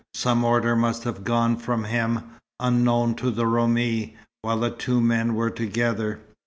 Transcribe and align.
Some 0.15 0.43
order 0.43 0.75
must 0.75 1.03
have 1.03 1.23
gone 1.23 1.57
from 1.57 1.83
him, 1.83 2.21
unknown 2.59 3.13
to 3.17 3.29
the 3.29 3.45
Roumi, 3.45 4.15
while 4.41 4.59
the 4.59 4.71
two 4.71 4.99
men 4.99 5.35
were 5.35 5.51
together. 5.51 6.21